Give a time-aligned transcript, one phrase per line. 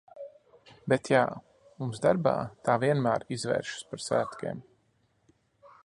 [0.93, 1.19] Bet jā,
[1.83, 2.33] mums darbā
[2.69, 4.65] tā vienmēr izvēršas par svētkiem.